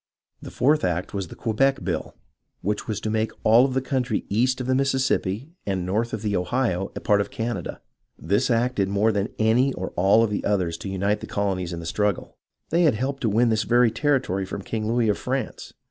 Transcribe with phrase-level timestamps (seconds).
[0.41, 2.15] The fourth act was the Quebec Bill,
[2.61, 6.23] which was to make of all the country east of the Mississippi and north of
[6.23, 7.81] the Ohio a part of Canada.
[8.17, 11.71] This act did more than any or all of the others to unite the colonies
[11.71, 12.39] in the struggle.
[12.71, 15.71] They had helped to win this very territory from King Louis of France.